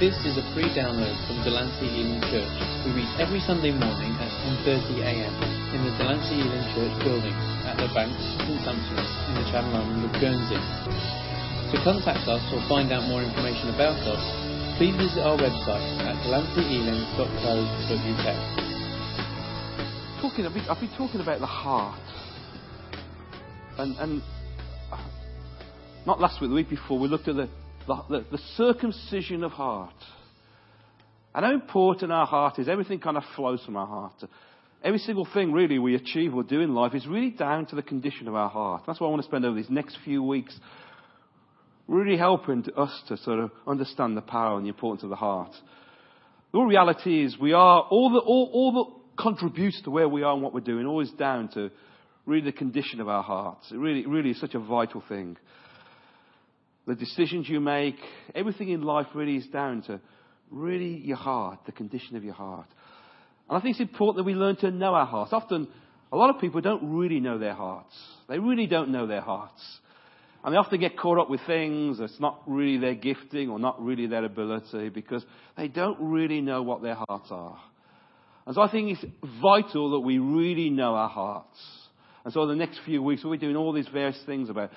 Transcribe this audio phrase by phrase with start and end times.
[0.00, 2.48] This is a free download from Delancey Elim Church.
[2.88, 4.32] We meet every Sunday morning at
[4.64, 7.36] 10.30am in the Delancey Elim Church building
[7.68, 10.56] at the Banks, St Sampson's in the Channel Island of Guernsey.
[10.56, 14.24] To contact us or find out more information about us,
[14.80, 18.26] please visit our website at delanceyelim.co.uk.
[20.24, 22.00] talking, I've been, I've been talking about the heart.
[23.76, 24.22] And, and
[24.90, 24.96] uh,
[26.06, 27.50] not last week, the week before, we looked at the,
[27.86, 29.94] the, the, the circumcision of heart.
[31.34, 32.68] And how important our heart is.
[32.68, 34.24] Everything kind of flows from our heart.
[34.82, 37.82] Every single thing, really, we achieve or do in life is really down to the
[37.82, 38.84] condition of our heart.
[38.86, 40.58] That's why I want to spend over these next few weeks
[41.86, 45.16] really helping to us to sort of understand the power and the importance of the
[45.16, 45.52] heart.
[46.52, 50.32] The reality is we are, all the, all, all that contributes to where we are
[50.32, 51.70] and what we're doing, always down to
[52.26, 53.70] really the condition of our hearts.
[53.70, 55.36] It really, really is such a vital thing.
[56.90, 57.94] The decisions you make,
[58.34, 60.00] everything in life really is down to
[60.50, 62.66] really your heart, the condition of your heart.
[63.48, 65.32] And I think it's important that we learn to know our hearts.
[65.32, 65.68] Often,
[66.10, 67.94] a lot of people don't really know their hearts.
[68.28, 69.62] They really don't know their hearts.
[70.42, 73.80] And they often get caught up with things that's not really their gifting or not
[73.80, 75.24] really their ability because
[75.56, 77.60] they don't really know what their hearts are.
[78.46, 79.04] And so I think it's
[79.40, 81.60] vital that we really know our hearts.
[82.24, 84.72] And so in the next few weeks, we'll be doing all these various things about,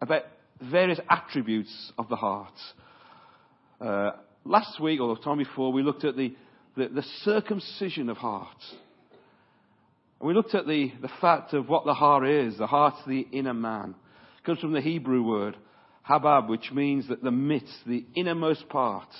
[0.00, 0.22] about
[0.60, 2.54] various attributes of the heart.
[3.80, 4.12] Uh,
[4.44, 6.34] last week, or the time before, we looked at the,
[6.76, 8.56] the, the circumcision of heart.
[10.20, 12.56] And we looked at the, the fact of what the heart is.
[12.56, 13.94] The heart's the inner man.
[14.38, 15.56] It comes from the Hebrew word,
[16.08, 19.14] habab, which means that the midst, the innermost parts.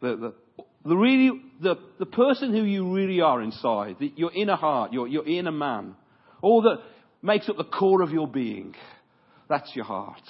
[0.00, 4.56] The, the, the really, the, the person who you really are inside, the, your inner
[4.56, 5.94] heart, your, your inner man,
[6.40, 6.78] all that
[7.22, 8.74] makes up the core of your being.
[9.48, 10.22] That's your heart.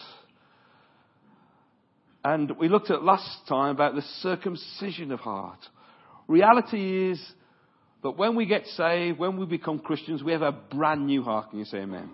[2.25, 5.59] And we looked at last time about the circumcision of heart.
[6.27, 7.23] Reality is
[8.03, 11.51] that when we get saved, when we become Christians, we have a brand new heart.
[11.51, 12.11] Can you say amen?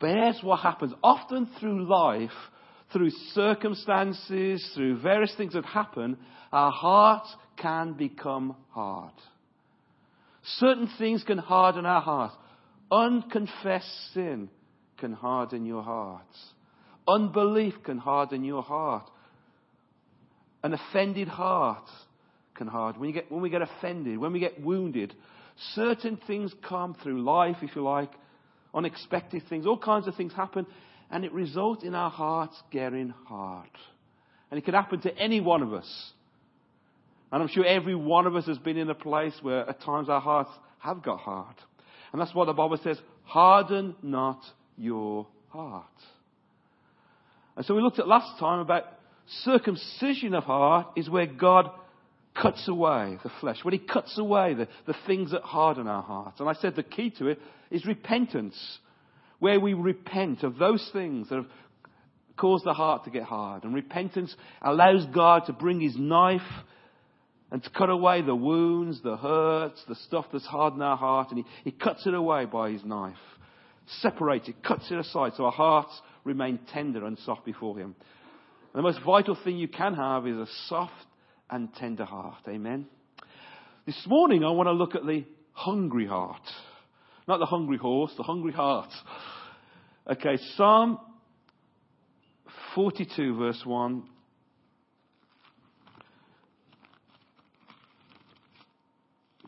[0.00, 0.92] But here's what happens.
[1.02, 2.30] Often through life,
[2.92, 6.16] through circumstances, through various things that happen,
[6.52, 9.12] our heart can become hard.
[10.58, 12.32] Certain things can harden our heart.
[12.90, 14.48] Unconfessed sin
[14.98, 16.26] can harden your heart.
[17.08, 19.08] Unbelief can harden your heart.
[20.62, 21.88] An offended heart
[22.54, 23.00] can harden.
[23.00, 25.14] When, get, when we get offended, when we get wounded,
[25.74, 28.10] certain things come through life, if you like,
[28.74, 30.66] unexpected things, all kinds of things happen,
[31.10, 33.70] and it results in our hearts getting hard.
[34.50, 36.12] And it can happen to any one of us.
[37.32, 40.08] And I'm sure every one of us has been in a place where at times
[40.08, 41.56] our hearts have got hard.
[42.12, 44.40] And that's what the Bible says harden not
[44.76, 45.86] your heart.
[47.56, 48.84] And so we looked at last time about
[49.42, 51.70] circumcision of heart is where God
[52.40, 56.38] cuts away the flesh, when He cuts away the, the things that harden our hearts.
[56.40, 58.56] And I said the key to it is repentance,
[59.38, 61.46] where we repent of those things that have
[62.36, 63.64] caused the heart to get hard.
[63.64, 66.40] And repentance allows God to bring His knife
[67.50, 71.38] and to cut away the wounds, the hurts, the stuff that's hardened our heart, and
[71.38, 73.14] He, he cuts it away by His knife.
[74.00, 77.94] Separates it, cuts it aside, so our hearts remain tender and soft before Him.
[78.74, 80.92] And the most vital thing you can have is a soft
[81.48, 82.42] and tender heart.
[82.48, 82.86] Amen.
[83.86, 86.42] This morning I want to look at the hungry heart.
[87.28, 88.90] Not the hungry horse, the hungry heart.
[90.10, 90.98] Okay, Psalm
[92.74, 94.02] 42 verse 1.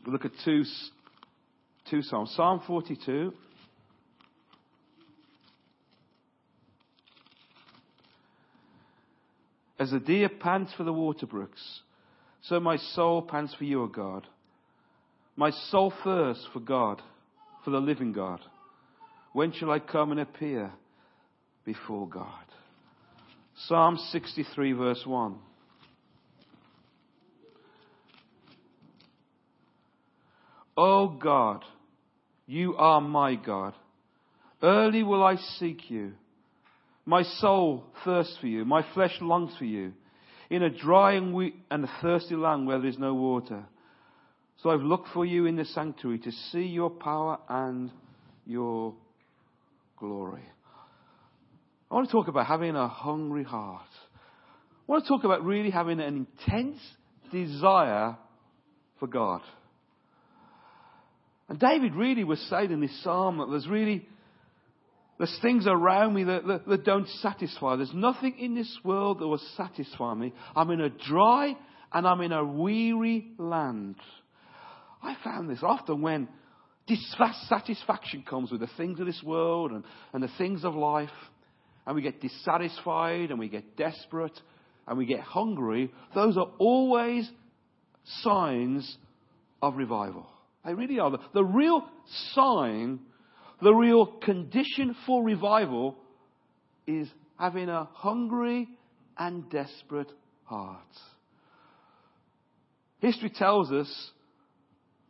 [0.04, 0.64] We'll look at two,
[1.90, 2.32] two Psalms.
[2.34, 3.34] Psalm 42.
[9.78, 11.80] As the deer pants for the water brooks,
[12.42, 14.26] so my soul pants for you, O God.
[15.36, 17.00] My soul thirsts for God,
[17.64, 18.40] for the living God.
[19.32, 20.72] When shall I come and appear
[21.64, 22.44] before God?
[23.66, 25.36] Psalm 63 verse 1.
[30.76, 31.64] O God,
[32.46, 33.74] you are my God.
[34.62, 36.12] Early will I seek you.
[37.08, 38.66] My soul thirsts for you.
[38.66, 39.94] My flesh longs for you.
[40.50, 43.64] In a dry and, and thirsty land where there is no water.
[44.62, 47.90] So I've looked for you in the sanctuary to see your power and
[48.44, 48.92] your
[49.96, 50.44] glory.
[51.90, 53.88] I want to talk about having a hungry heart.
[54.86, 56.78] I want to talk about really having an intense
[57.32, 58.18] desire
[59.00, 59.40] for God.
[61.48, 64.06] And David really was saying in this psalm that there's really
[65.18, 67.76] There's things around me that, that, that don't satisfy.
[67.76, 70.32] There's nothing in this world that will satisfy me.
[70.54, 71.56] I'm in a dry
[71.92, 73.96] and I'm in a weary land.
[75.02, 76.28] I found this often when
[76.86, 81.10] dissatisfaction comes with the things of this world and, and the things of life,
[81.86, 84.38] and we get dissatisfied and we get desperate
[84.86, 87.28] and we get hungry, those are always
[88.22, 88.96] signs
[89.62, 90.26] of revival.
[90.64, 91.10] They really are.
[91.10, 91.84] The, the real
[92.34, 93.00] sign,
[93.60, 95.96] the real condition for revival
[96.86, 97.08] is
[97.38, 98.68] having a hungry
[99.16, 100.10] and desperate
[100.44, 100.78] heart.
[103.00, 104.10] History tells us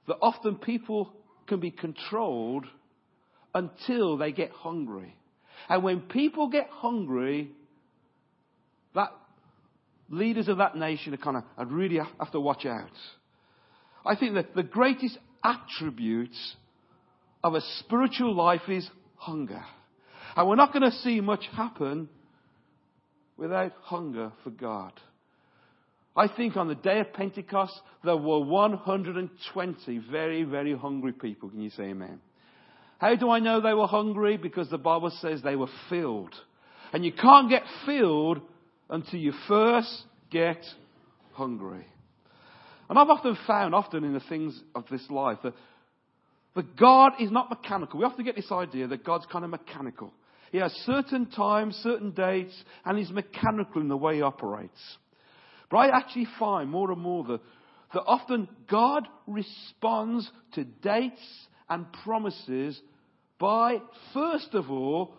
[0.07, 1.13] that often people
[1.47, 2.67] can be controlled
[3.55, 5.15] until they get hungry.
[5.69, 7.51] And when people get hungry,
[8.95, 9.11] that
[10.11, 12.91] leaders of that nation are kind of I really have to watch out.
[14.05, 16.57] I think that the greatest attributes
[17.43, 19.63] of a spiritual life is hunger.
[20.37, 22.09] And we're not going to see much happen
[23.37, 24.93] without hunger for God.
[26.17, 31.49] I think on the day of Pentecost, there were 120 very, very hungry people.
[31.49, 32.21] Can you say amen?
[32.99, 34.37] How do I know they were hungry?
[34.37, 36.35] Because the Bible says they were filled.
[36.93, 38.41] And you can't get filled
[38.91, 40.65] until you first get
[41.33, 41.87] hungry.
[42.91, 45.55] And I've often found, often in the things of this life, that,
[46.59, 48.01] that God is not mechanical.
[48.01, 50.13] We often get this idea that God's kind of mechanical.
[50.51, 52.53] He has certain times, certain dates,
[52.85, 54.81] and he's mechanical in the way he operates.
[55.71, 57.41] But I actually find more and more that,
[57.95, 61.23] that often God responds to dates
[61.71, 62.81] and promises
[63.39, 63.77] by,
[64.13, 65.15] first of all,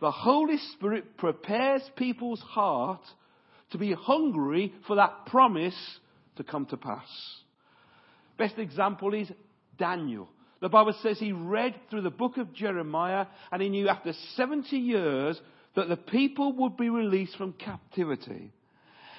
[0.00, 3.02] the Holy Spirit prepares people's heart
[3.70, 5.78] to be hungry for that promise
[6.34, 7.06] to come to pass.
[8.36, 9.30] Best example is
[9.78, 10.28] Daniel.
[10.60, 14.76] The Bible says he read through the book of Jeremiah and he knew after 70
[14.76, 15.40] years
[15.74, 18.52] that the people would be released from captivity.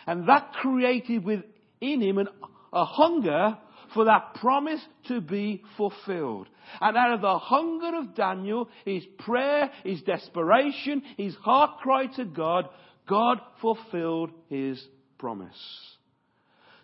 [0.08, 2.28] And that created within him an,
[2.74, 3.58] a hunger
[3.94, 6.48] for that promise to be fulfilled.
[6.82, 12.26] And out of the hunger of Daniel, his prayer, his desperation, his heart cry to
[12.26, 12.70] God,
[13.08, 14.84] God fulfilled his
[15.18, 15.56] promise.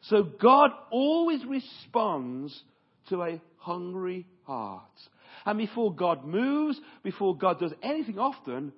[0.04, 2.58] So God always responds
[3.10, 5.10] to a hungry hearts.
[5.46, 8.72] And before God moves, before God does anything often,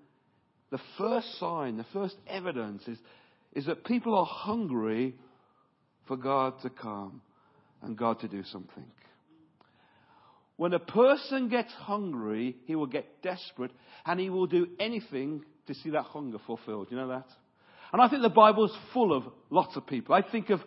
[0.71, 2.97] the first sign, the first evidence is
[3.55, 5.15] is that people are hungry
[6.07, 7.21] for God to come
[7.81, 8.83] and God to do something.
[10.57, 13.71] When a person gets hungry, he will get desperate
[14.05, 16.87] and he will do anything to see that hunger fulfilled.
[16.91, 17.27] You know that?
[17.91, 20.15] And I think the Bible's full of lots of people.
[20.15, 20.59] I think of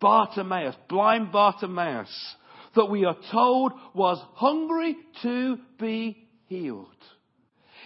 [0.00, 2.34] Bartimaeus, blind Bartimaeus,
[2.76, 6.86] that we are told was hungry to be healed.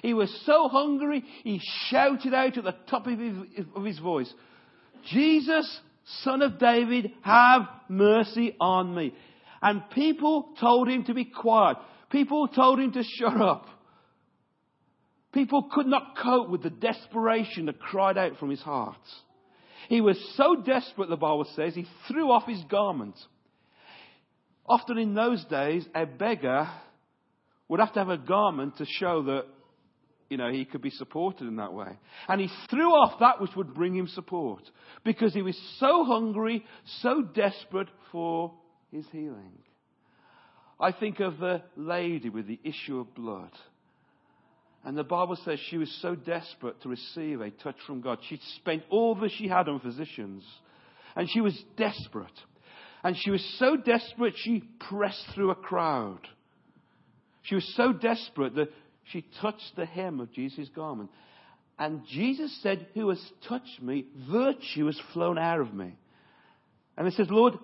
[0.03, 3.37] He was so hungry, he shouted out at the top of his,
[3.75, 4.33] of his voice,
[5.11, 5.81] Jesus,
[6.23, 9.15] son of David, have mercy on me.
[9.63, 11.77] And people told him to be quiet.
[12.11, 13.67] People told him to shut up.
[15.33, 18.97] People could not cope with the desperation that cried out from his heart.
[19.89, 23.17] He was so desperate, the Bible says, he threw off his garment.
[24.71, 26.71] Often in those days, a beggar
[27.67, 29.47] would have to have a garment to show that
[30.29, 31.99] you know, he could be supported in that way.
[32.29, 34.63] And he threw off that which would bring him support
[35.05, 36.65] because he was so hungry,
[37.03, 38.53] so desperate for
[38.93, 39.59] his healing.
[40.79, 43.51] I think of the lady with the issue of blood.
[44.85, 48.19] And the Bible says she was so desperate to receive a touch from God.
[48.29, 50.45] She'd spent all that she had on physicians.
[51.17, 52.31] And she was desperate.
[53.03, 56.21] And she was so desperate she pressed through a crowd.
[57.43, 58.71] She was so desperate that
[59.05, 61.11] she touched the hem of Jesus' garment.
[61.79, 64.07] And Jesus said, Who has touched me?
[64.31, 65.95] Virtue has flown out of me.
[66.97, 67.55] And he says, Lord,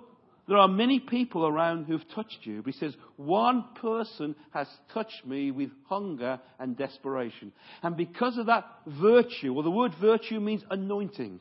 [0.49, 2.63] there are many people around who've touched you.
[2.63, 7.53] But he says, One person has touched me with hunger and desperation.
[7.83, 11.41] And because of that virtue, well, the word virtue means anointing.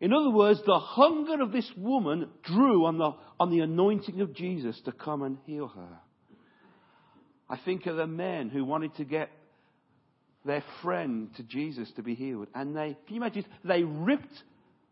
[0.00, 4.34] In other words, the hunger of this woman drew on the, on the anointing of
[4.34, 5.98] Jesus to come and heal her.
[7.48, 9.30] I think of the men who wanted to get
[10.44, 12.48] their friend to Jesus to be healed.
[12.54, 14.42] And they, can you imagine, they ripped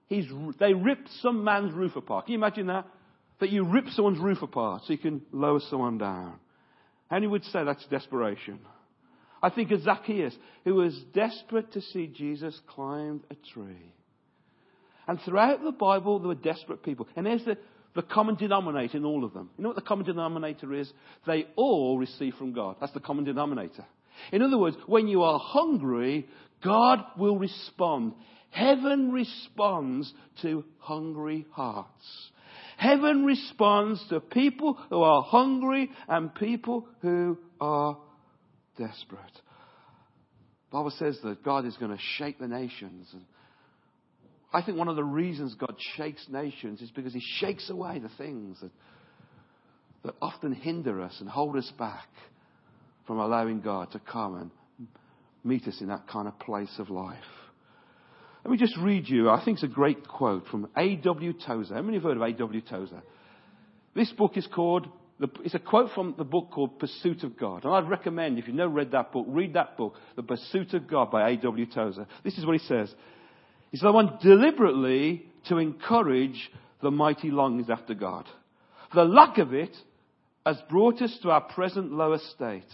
[0.08, 0.26] his,
[0.58, 2.26] they ripped some man's roof apart.
[2.26, 2.86] Can you imagine that?
[3.40, 6.34] That you rip someone's roof apart so you can lower someone down.
[7.10, 8.58] And you would say that's desperation.
[9.42, 10.34] I think of Zacchaeus,
[10.64, 13.94] who was desperate to see Jesus climb a tree.
[15.08, 17.08] And throughout the Bible, there were desperate people.
[17.16, 17.56] And there's the,
[17.94, 19.50] the common denominator in all of them.
[19.56, 20.92] You know what the common denominator is?
[21.26, 22.76] They all receive from God.
[22.78, 23.86] That's the common denominator.
[24.32, 26.28] In other words, when you are hungry,
[26.62, 28.12] God will respond.
[28.50, 30.12] Heaven responds
[30.42, 32.30] to hungry hearts.
[32.76, 37.96] Heaven responds to people who are hungry and people who are
[38.76, 39.20] desperate.
[40.70, 43.08] The Bible says that God is going to shake the nations.
[43.12, 43.24] And
[44.52, 48.10] I think one of the reasons God shakes nations is because He shakes away the
[48.16, 48.70] things that,
[50.04, 52.08] that often hinder us and hold us back
[53.06, 54.50] from allowing God to come and
[55.44, 57.18] meet us in that kind of place of life.
[58.44, 61.34] Let me just read you, I think it's a great quote from A.W.
[61.46, 61.74] Tozer.
[61.74, 62.60] How many have heard of A.W.
[62.62, 63.02] Tozer?
[63.94, 64.86] This book is called,
[65.44, 67.64] it's a quote from the book called Pursuit of God.
[67.64, 70.88] And I'd recommend, if you've never read that book, read that book, The Pursuit of
[70.88, 71.66] God by A.W.
[71.66, 72.06] Tozer.
[72.24, 72.94] This is what he says.
[73.70, 76.50] He says, I want deliberately to encourage
[76.82, 78.26] the mighty longings after God.
[78.94, 79.76] The lack of it
[80.46, 82.64] has brought us to our present lower state.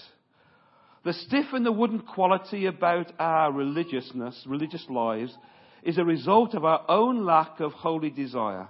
[1.04, 5.36] The stiff and the wooden quality about our religiousness, religious lives,
[5.82, 8.68] is a result of our own lack of holy desire.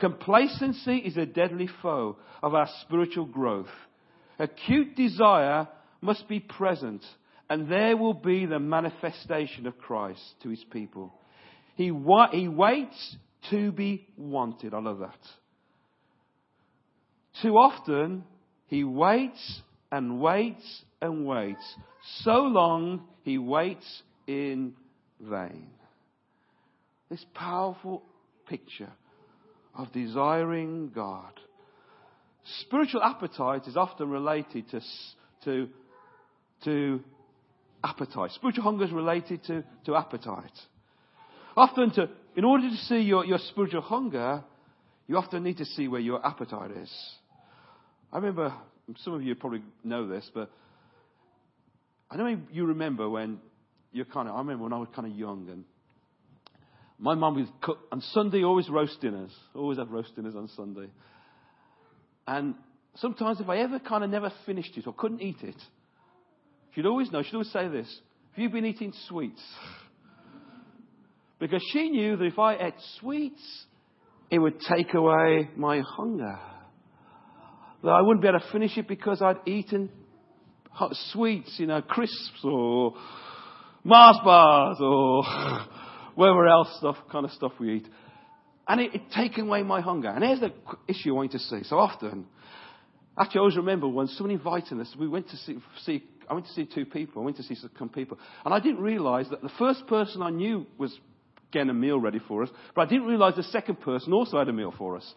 [0.00, 3.66] Complacency is a deadly foe of our spiritual growth.
[4.38, 5.68] Acute desire
[6.00, 7.04] must be present,
[7.50, 11.12] and there will be the manifestation of Christ to his people.
[11.78, 13.16] He, wa- he waits
[13.50, 14.74] to be wanted.
[14.74, 15.20] I love that.
[17.40, 18.24] Too often,
[18.66, 19.60] he waits
[19.92, 21.62] and waits and waits.
[22.24, 23.86] So long, he waits
[24.26, 24.72] in
[25.20, 25.68] vain.
[27.10, 28.02] This powerful
[28.48, 28.90] picture
[29.72, 31.30] of desiring God.
[32.62, 34.80] Spiritual appetite is often related to,
[35.44, 35.68] to,
[36.64, 37.04] to
[37.84, 38.32] appetite.
[38.32, 40.58] Spiritual hunger is related to, to appetite.
[41.58, 44.44] Often, to, in order to see your, your spiritual hunger,
[45.08, 46.92] you often need to see where your appetite is.
[48.12, 48.54] I remember,
[48.98, 50.52] some of you probably know this, but
[52.08, 53.40] I know you remember when
[53.90, 55.64] you're kind of, I remember when I was kind of young and
[56.96, 59.32] my mum would cook on Sunday, always roast dinners.
[59.52, 60.86] Always have roast dinners on Sunday.
[62.28, 62.54] And
[62.94, 65.56] sometimes if I ever kind of never finished it or couldn't eat it,
[66.76, 67.92] she'd always know, she'd always say this,
[68.30, 69.42] have you been eating sweets?
[71.38, 73.42] Because she knew that if I ate sweets,
[74.30, 76.38] it would take away my hunger.
[77.82, 79.90] That I wouldn't be able to finish it because I'd eaten
[80.70, 82.94] hot sweets, you know, crisps or
[83.84, 85.22] Mars bars or
[86.16, 87.88] whatever else stuff, kind of stuff we eat.
[88.66, 90.08] And it, it taken away my hunger.
[90.08, 90.52] And here's the
[90.88, 91.62] issue I want to see.
[91.64, 92.26] So often,
[93.18, 96.46] actually, I always remember when someone invited us, we went to see, see I went
[96.46, 97.22] to see two people.
[97.22, 98.18] I went to see some people.
[98.44, 100.94] And I didn't realize that the first person I knew was
[101.52, 104.48] getting a meal ready for us, but I didn't realize the second person also had
[104.48, 105.14] a meal for us.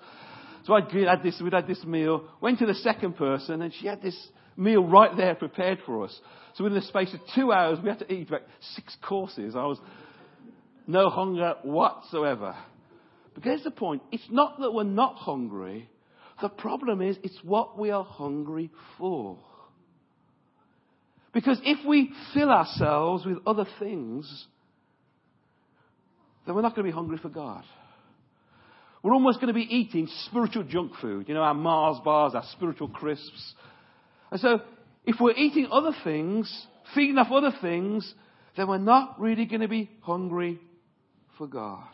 [0.65, 3.87] So I'd had this, we'd had this meal, went to the second person, and she
[3.87, 4.15] had this
[4.55, 6.19] meal right there prepared for us.
[6.55, 8.43] So within the space of two hours, we had to eat about
[8.75, 9.55] six courses.
[9.55, 9.79] I was
[10.87, 12.55] no hunger whatsoever.
[13.33, 14.03] But here's the point.
[14.11, 15.89] It's not that we're not hungry.
[16.41, 19.37] The problem is, it's what we are hungry for.
[21.33, 24.47] Because if we fill ourselves with other things,
[26.45, 27.63] then we're not going to be hungry for God.
[29.03, 32.43] We're almost going to be eating spiritual junk food, you know, our Mars bars, our
[32.51, 33.53] spiritual crisps.
[34.31, 34.61] And so,
[35.05, 38.13] if we're eating other things, feeding off other things,
[38.55, 40.59] then we're not really going to be hungry
[41.37, 41.87] for God.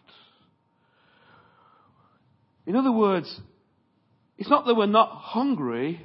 [2.65, 3.39] In other words,
[4.37, 6.01] it's not that we're not hungry,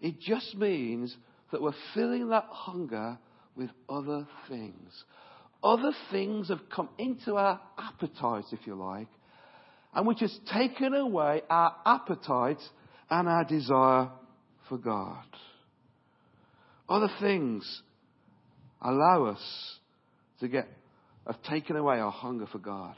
[0.00, 1.14] it just means
[1.52, 3.18] that we're filling that hunger
[3.56, 5.04] with other things.
[5.62, 9.08] Other things have come into our appetites, if you like,
[9.94, 12.60] and which has taken away our appetite
[13.10, 14.08] and our desire
[14.68, 15.24] for God.
[16.88, 17.82] Other things
[18.80, 19.78] allow us
[20.40, 20.68] to get
[21.26, 22.96] have taken away our hunger for God.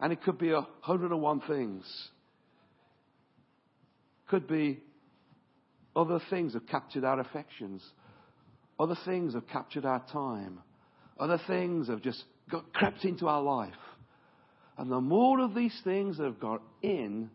[0.00, 1.84] And it could be a hundred and one things.
[4.28, 4.80] Could be
[5.94, 7.82] other things have captured our affections.
[8.80, 10.60] Other things have captured our time.
[11.18, 13.72] Other things have just got crept into our life.
[14.76, 17.30] And the more of these things that have got in,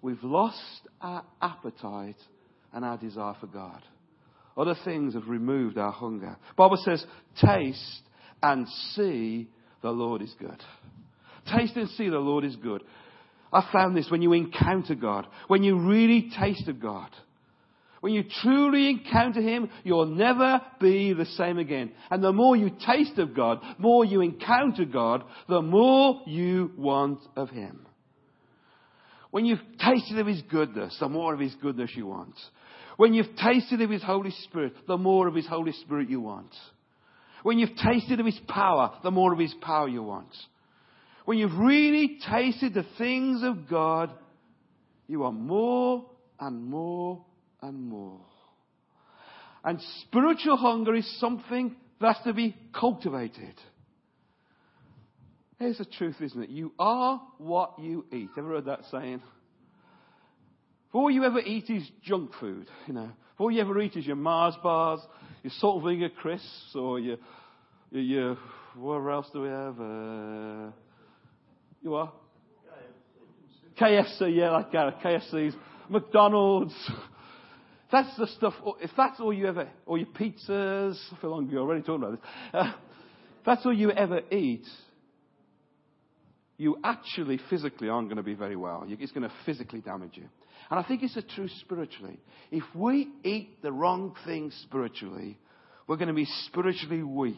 [0.00, 2.20] we've lost our appetite
[2.72, 3.82] and our desire for God.
[4.56, 6.36] Other things have removed our hunger.
[6.56, 7.04] Bible says,
[7.40, 8.02] taste
[8.42, 9.48] and see
[9.82, 10.62] the Lord is good.
[11.56, 12.82] Taste and see the Lord is good.
[13.52, 17.10] I found this when you encounter God, when you really taste of God.
[18.02, 21.92] When you truly encounter Him, you'll never be the same again.
[22.10, 26.72] And the more you taste of God, the more you encounter God, the more you
[26.76, 27.86] want of Him.
[29.30, 32.34] When you've tasted of His goodness, the more of His goodness you want.
[32.96, 36.52] When you've tasted of His Holy Spirit, the more of His Holy Spirit you want.
[37.44, 40.34] When you've tasted of His power, the more of His power you want.
[41.24, 44.12] When you've really tasted the things of God,
[45.06, 46.04] you want more
[46.40, 47.24] and more
[47.62, 48.20] and more.
[49.64, 53.54] And spiritual hunger is something that has to be cultivated.
[55.58, 56.50] Here's the truth, isn't it?
[56.50, 58.30] You are what you eat.
[58.36, 59.22] Ever heard that saying?
[60.92, 63.10] all you ever eat is junk food, you know.
[63.38, 65.00] all you ever eat is your Mars bars,
[65.42, 67.16] your salt vinegar crisps, or your,
[67.90, 68.38] your, your
[68.76, 69.80] where else do we have?
[69.80, 70.70] Uh,
[71.82, 72.12] you are?
[73.80, 75.54] KFC, yeah, like uh, KFC's,
[75.88, 76.74] McDonald's.
[77.92, 81.60] That's the stuff, if that's all you ever, or your pizzas, I feel like you're
[81.60, 82.30] already talking about this.
[82.54, 82.72] Uh,
[83.44, 84.64] that's all you ever eat,
[86.56, 88.86] you actually physically aren't going to be very well.
[88.88, 90.24] It's going to physically damage you.
[90.70, 92.18] And I think it's the truth spiritually.
[92.50, 95.38] If we eat the wrong things spiritually,
[95.86, 97.36] we're going to be spiritually weak.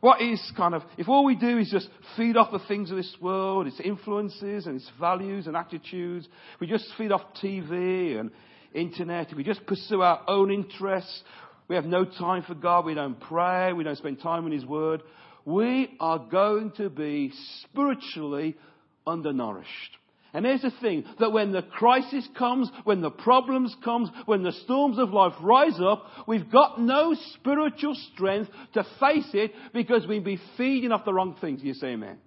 [0.00, 2.96] What is kind of, if all we do is just feed off the things of
[2.96, 6.26] this world, its influences and its values and attitudes,
[6.60, 8.30] we just feed off TV and
[8.74, 11.22] internet, if we just pursue our own interests,
[11.68, 14.64] we have no time for God, we don't pray, we don't spend time in His
[14.64, 15.02] Word,
[15.44, 17.32] we are going to be
[17.62, 18.56] spiritually
[19.06, 19.96] undernourished.
[20.32, 24.52] And here's the thing, that when the crisis comes, when the problems comes, when the
[24.52, 30.24] storms of life rise up, we've got no spiritual strength to face it because we've
[30.24, 31.62] been feeding off the wrong things.
[31.62, 32.18] You say amen.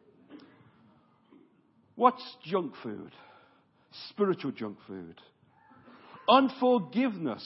[1.96, 3.12] What's junk food?
[4.10, 5.22] Spiritual junk food.
[6.30, 7.44] Unforgiveness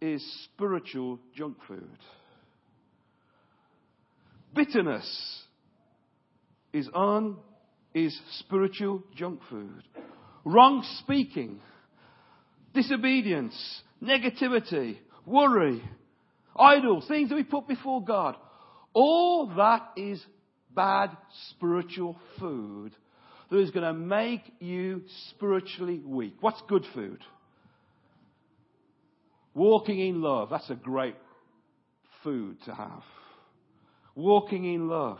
[0.00, 1.98] is spiritual junk food.
[4.54, 5.42] Bitterness
[6.72, 7.36] is un
[7.94, 9.82] is spiritual junk food.
[10.44, 11.60] Wrong speaking,
[12.74, 15.82] disobedience, negativity, worry,
[16.54, 18.36] idols, things that we put before God.
[18.92, 20.24] All that is
[20.74, 21.10] bad
[21.50, 22.92] spiritual food
[23.50, 26.36] that is going to make you spiritually weak.
[26.40, 27.20] What's good food?
[29.54, 30.50] Walking in love.
[30.50, 31.16] That's a great
[32.22, 33.02] food to have.
[34.14, 35.18] Walking in love.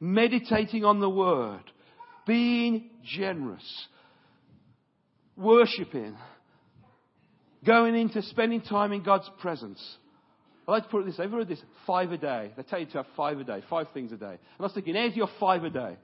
[0.00, 1.62] Meditating on the Word
[2.26, 3.86] being generous,
[5.36, 6.16] worshipping,
[7.64, 9.82] going into spending time in God's presence.
[10.66, 11.26] I like to put it this way.
[11.26, 11.62] You heard this?
[11.86, 12.52] Five a day.
[12.56, 14.26] They tell you to have five a day, five things a day.
[14.26, 15.96] And I was thinking, here's your five a day.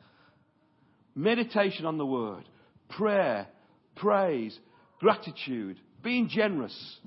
[1.18, 2.44] Meditation on the Word,
[2.90, 3.48] prayer,
[3.96, 4.56] praise,
[5.00, 6.98] gratitude, being generous,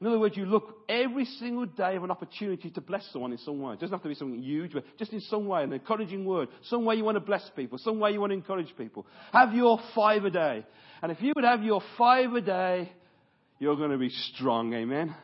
[0.00, 3.38] in other words, you look every single day of an opportunity to bless someone in
[3.38, 3.74] some way.
[3.74, 6.50] It doesn't have to be something huge, but just in some way, an encouraging word,
[6.68, 9.06] some way you want to bless people, some way you want to encourage people.
[9.32, 10.64] Have your five a day.
[11.02, 12.92] And if you would have your five a day,
[13.58, 15.16] you're going to be strong, amen?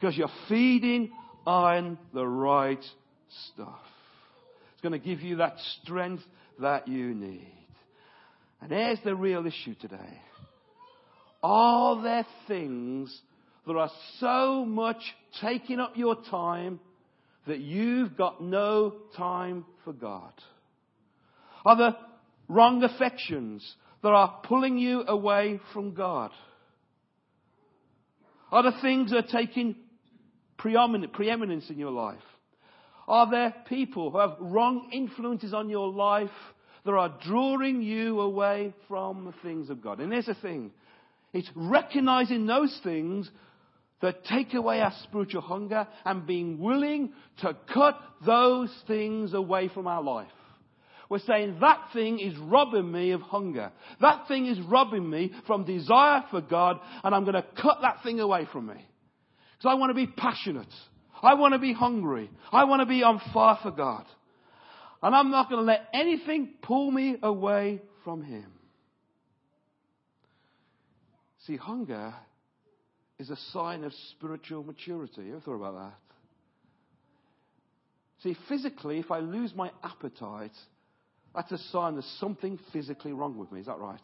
[0.00, 1.10] Because you're feeding
[1.46, 2.82] on the right
[3.52, 3.80] stuff.
[4.72, 6.22] It's going to give you that strength
[6.58, 7.55] that you need.
[8.60, 10.20] And there's the real issue today.
[11.42, 13.20] Are there things
[13.66, 15.00] that are so much
[15.40, 16.80] taking up your time
[17.46, 20.32] that you've got no time for God?
[21.64, 21.96] Are there
[22.48, 26.30] wrong affections that are pulling you away from God?
[28.50, 29.76] Are there things that are taking
[30.58, 32.18] preeminence in your life?
[33.08, 36.30] Are there people who have wrong influences on your life
[36.86, 40.00] that are drawing you away from the things of God?
[40.00, 40.70] And here's the thing.
[41.32, 43.30] It's recognizing those things
[44.00, 49.86] that take away our spiritual hunger and being willing to cut those things away from
[49.86, 50.28] our life.
[51.08, 53.70] We're saying that thing is robbing me of hunger.
[54.00, 58.02] That thing is robbing me from desire for God and I'm going to cut that
[58.02, 58.74] thing away from me.
[59.56, 60.72] Because I want to be passionate.
[61.22, 62.30] I want to be hungry.
[62.52, 64.04] I want to be on fire for God.
[65.06, 68.46] And I'm not going to let anything pull me away from Him.
[71.46, 72.12] See, hunger
[73.16, 75.22] is a sign of spiritual maturity.
[75.26, 75.94] You ever thought about that?
[78.24, 80.56] See, physically, if I lose my appetite,
[81.36, 83.60] that's a sign there's something physically wrong with me.
[83.60, 84.00] Is that right?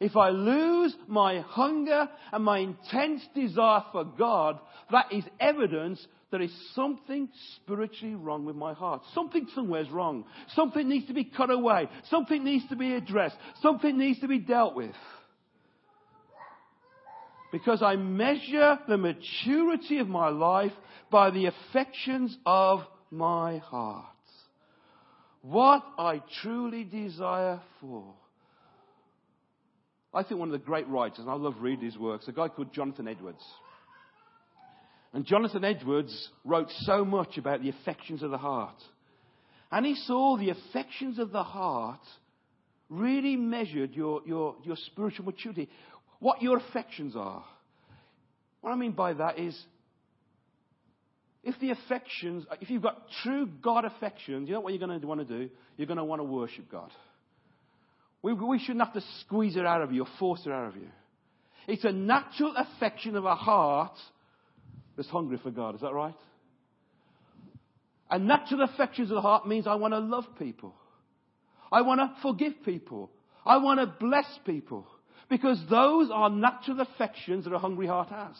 [0.00, 6.42] If I lose my hunger and my intense desire for God, that is evidence there
[6.42, 9.02] is something spiritually wrong with my heart.
[9.14, 10.24] Something somewhere's wrong.
[10.54, 11.88] Something needs to be cut away.
[12.10, 13.36] Something needs to be addressed.
[13.62, 14.94] Something needs to be dealt with.
[17.50, 20.72] Because I measure the maturity of my life
[21.10, 24.04] by the affections of my heart.
[25.40, 28.04] What I truly desire for.
[30.12, 32.48] I think one of the great writers, and I love reading his works, a guy
[32.48, 33.44] called Jonathan Edwards.
[35.12, 38.76] And Jonathan Edwards wrote so much about the affections of the heart.
[39.70, 42.00] And he saw the affections of the heart
[42.88, 45.68] really measured your, your, your spiritual maturity,
[46.20, 47.44] what your affections are.
[48.60, 49.58] What I mean by that is,
[51.44, 55.06] if the affections, if you've got true God affections, you know what you're going to
[55.06, 55.50] want to do?
[55.76, 56.90] You're going to want to worship God.
[58.22, 60.76] We, we shouldn't have to squeeze it out of you or force it out of
[60.76, 60.88] you.
[61.66, 63.96] It's a natural affection of a heart
[64.98, 65.76] that's hungry for God.
[65.76, 66.16] Is that right?
[68.10, 70.74] And natural affections of the heart means I want to love people.
[71.70, 73.08] I want to forgive people.
[73.46, 74.88] I want to bless people.
[75.30, 78.34] Because those are natural affections that a hungry heart has.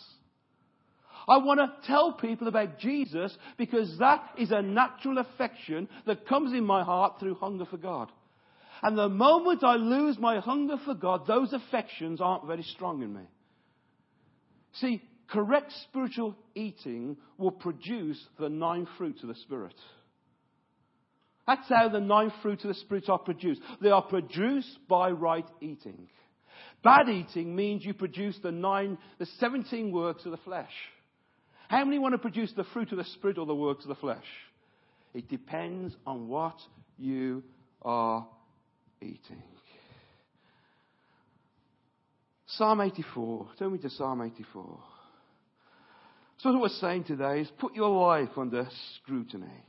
[1.29, 6.53] I want to tell people about Jesus because that is a natural affection that comes
[6.53, 8.11] in my heart through hunger for God.
[8.83, 13.15] And the moment I lose my hunger for God, those affections aren't very strong in
[13.15, 13.23] me.
[14.73, 19.75] See, correct spiritual eating will produce the nine fruits of the Spirit.
[21.47, 23.61] That's how the nine fruits of the Spirit are produced.
[23.81, 26.09] They are produced by right eating.
[26.85, 30.73] Bad eating means you produce the nine, the 17 works of the flesh.
[31.69, 33.95] How many want to produce the fruit of the Spirit or the works of the
[33.95, 34.25] flesh?
[35.15, 36.57] It depends on what
[36.99, 37.43] you
[37.83, 38.27] are
[39.01, 39.43] eating.
[42.47, 43.49] Psalm 84.
[43.59, 44.79] Turn me to Psalm 84.
[46.39, 49.65] So what we're saying today is put your life under scrutiny.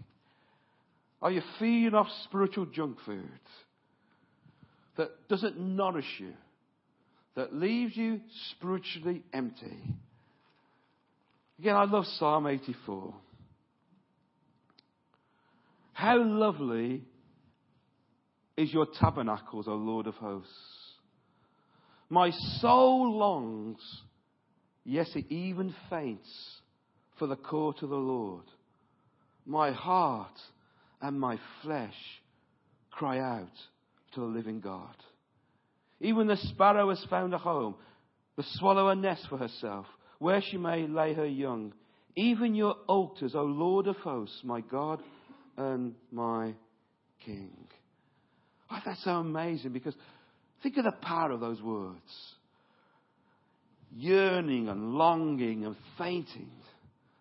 [1.21, 3.27] Are you feeding off spiritual junk food
[4.95, 6.33] that doesn't nourish you,
[7.35, 9.77] that leaves you spiritually empty?
[11.57, 13.13] Again, I love Psalm 84.
[15.93, 17.01] How lovely
[18.55, 20.53] is your tabernacles, O Lord of hosts.
[22.09, 23.81] My soul longs,
[24.85, 26.58] yes, it even faints
[27.19, 28.45] for the court of the Lord.
[29.45, 30.39] My heart
[31.01, 31.93] and my flesh
[32.91, 33.51] cry out
[34.13, 34.95] to the living God.
[36.01, 37.75] Even the sparrow has found a home,
[38.37, 39.85] the swallow a nest for herself,
[40.17, 41.73] where she may lay her young.
[42.15, 45.01] Even your altars, O Lord of hosts, my God
[45.57, 46.53] and my
[47.25, 47.51] King.
[48.71, 49.95] Oh, that's so amazing because
[50.63, 52.35] think of the power of those words.
[53.91, 56.51] Yearning and longing and fainting.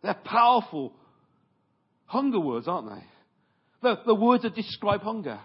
[0.09, 0.95] They're powerful
[2.07, 3.05] hunger words, aren't they?
[3.83, 5.39] The, the words that describe hunger.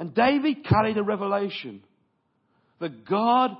[0.00, 1.84] And David carried a revelation
[2.80, 3.52] that God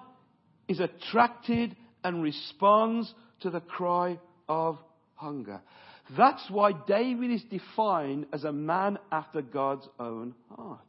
[0.67, 4.77] is attracted and responds to the cry of
[5.15, 5.61] hunger.
[6.19, 10.81] That's why David is defined as a man after God's own heart.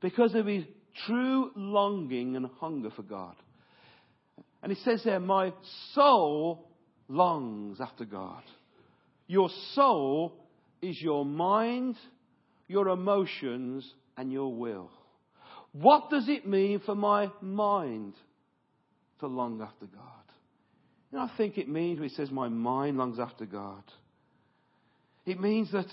[0.00, 0.64] Because of his
[1.06, 3.36] true longing and hunger for God.
[4.62, 5.52] And he says there, my
[5.92, 6.69] soul
[7.10, 8.42] longs after God.
[9.26, 10.32] Your soul
[10.80, 11.96] is your mind,
[12.68, 14.90] your emotions, and your will.
[15.72, 18.14] What does it mean for my mind
[19.20, 20.04] to long after God?
[21.12, 23.82] Know, I think it means when it says my mind longs after God.
[25.26, 25.86] It means that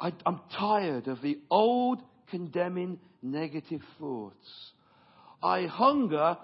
[0.00, 4.70] I, I'm tired of the old condemning negative thoughts.
[5.42, 6.36] I hunger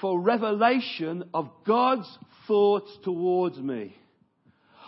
[0.00, 2.08] for revelation of God's
[2.46, 3.94] thoughts towards me.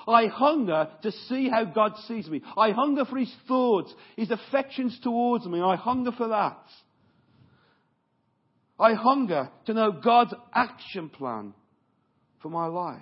[0.09, 2.43] I hunger to see how God sees me.
[2.57, 5.61] I hunger for His thoughts, His affections towards me.
[5.61, 6.63] I hunger for that.
[8.79, 11.53] I hunger to know God's action plan
[12.41, 13.01] for my life.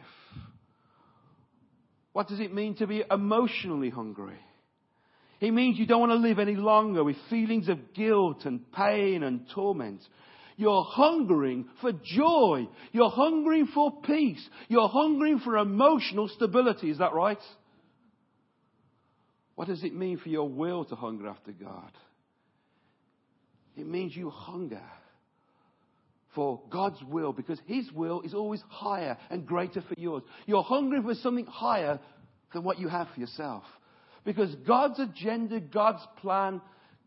[2.13, 4.41] What does it mean to be emotionally hungry?
[5.41, 9.23] It means you don't want to live any longer with feelings of guilt and pain
[9.23, 10.03] and torment.
[10.59, 12.69] You're hungering for joy.
[12.91, 14.45] You're hungering for peace.
[14.67, 16.91] You're hungering for emotional stability.
[16.91, 17.39] Is that right?
[19.55, 21.93] What does it mean for your will to hunger after God?
[23.77, 24.83] It means you hunger
[26.35, 30.25] for God's will because His will is always higher and greater for yours.
[30.47, 32.01] You're hungry for something higher
[32.53, 33.63] than what you have for yourself.
[34.25, 36.61] Because God's agenda, God's plan,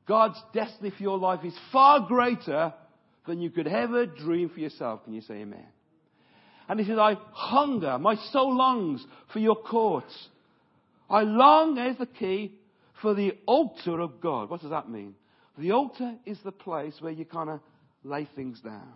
[0.07, 2.73] God's destiny for your life is far greater
[3.27, 5.03] than you could ever dream for yourself.
[5.03, 5.65] Can you say amen?
[6.67, 10.13] And he says, I hunger, my soul longs for your courts.
[11.09, 12.55] I long, as the key,
[13.01, 14.49] for the altar of God.
[14.49, 15.15] What does that mean?
[15.57, 17.59] The altar is the place where you kind of
[18.03, 18.93] lay things down.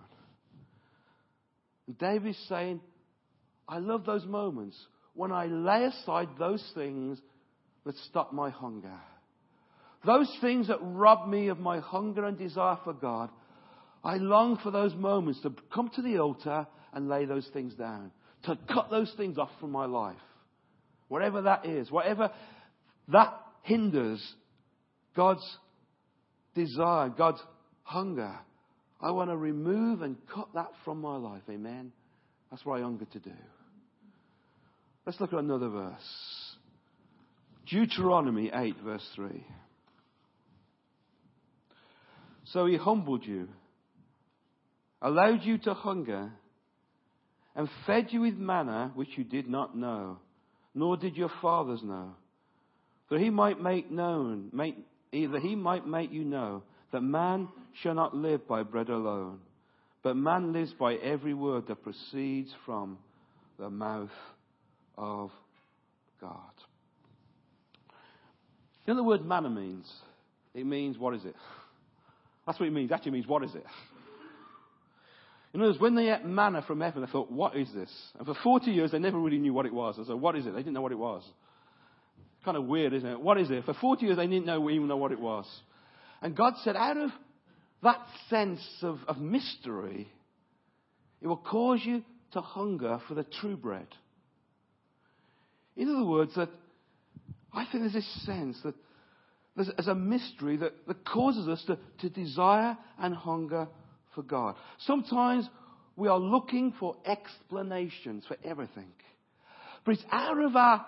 [1.87, 2.79] And David's saying,
[3.67, 4.77] I love those moments
[5.13, 7.19] when I lay aside those things
[7.85, 8.99] that stop my hunger.
[10.05, 13.29] Those things that rob me of my hunger and desire for God,
[14.05, 18.11] I long for those moments to come to the altar and lay those things down,
[18.43, 20.15] to cut those things off from my life.
[21.07, 22.31] Whatever that is, whatever
[23.07, 24.23] that hinders
[25.15, 25.43] God's
[26.53, 27.41] desire, God's
[27.81, 28.35] hunger,
[29.01, 31.41] I want to remove and cut that from my life.
[31.49, 31.91] Amen.
[32.51, 33.35] That's what I hunger to do.
[35.05, 36.55] Let's look at another verse.
[37.67, 39.45] Deuteronomy 8, verse 3.
[42.45, 43.47] So he humbled you,
[45.01, 46.31] allowed you to hunger,
[47.55, 50.17] and fed you with manna which you did not know,
[50.73, 52.15] nor did your fathers know.
[53.07, 54.77] For he might make known, make,
[55.11, 57.47] either he might make you know that man
[57.81, 59.39] shall not live by bread alone,
[60.03, 62.97] but man lives by every word that proceeds from
[63.57, 64.09] the mouth
[64.97, 65.31] of
[66.19, 66.39] God.
[68.85, 69.91] You know the word manna means?
[70.53, 71.35] It means, what is it?
[72.45, 72.91] That's what it means.
[72.91, 73.65] Actually means, what is it?
[75.55, 77.89] In other words, when they ate manna from heaven, they thought, what is this?
[78.17, 79.95] And for 40 years, they never really knew what it was.
[79.95, 80.51] They said, what is it?
[80.51, 81.23] They didn't know what it was.
[82.43, 83.21] Kind of weird, isn't it?
[83.21, 83.63] What is it?
[83.63, 85.45] For 40 years, they didn't know, even know what it was.
[86.21, 87.09] And God said, out of
[87.83, 90.09] that sense of, of mystery,
[91.21, 93.87] it will cause you to hunger for the true bread.
[95.77, 96.49] In other words, that
[97.53, 98.75] I think there's this sense that
[99.55, 103.69] there's, there's a mystery that, that causes us to, to desire and hunger
[104.15, 104.55] for God.
[104.79, 105.47] Sometimes
[105.95, 108.91] we are looking for explanations for everything.
[109.85, 110.85] But it's out of our,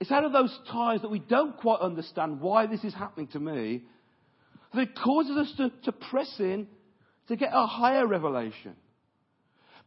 [0.00, 3.40] it's out of those times that we don't quite understand why this is happening to
[3.40, 3.84] me
[4.74, 6.66] that it causes us to, to press in
[7.28, 8.74] to get a higher revelation.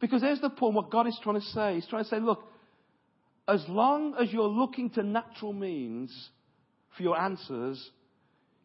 [0.00, 1.74] Because there's the point what God is trying to say.
[1.74, 2.42] He's trying to say, look,
[3.46, 6.12] as long as you're looking to natural means
[6.96, 7.90] for your answers,